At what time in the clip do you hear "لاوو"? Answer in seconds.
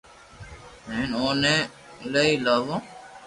2.45-2.75